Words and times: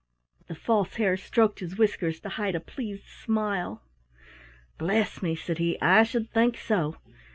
'"The 0.47 0.55
False 0.55 0.95
Hare 0.95 1.15
stroked 1.15 1.59
his 1.59 1.77
whiskers 1.77 2.19
to 2.21 2.29
hide 2.29 2.55
a 2.55 2.59
pleased 2.59 3.05
smile. 3.07 3.83
"Bless 4.79 5.21
me," 5.21 5.35
said 5.35 5.59
he, 5.59 5.79
"I 5.79 6.01
should 6.01 6.31
think 6.31 6.57
so! 6.57 6.95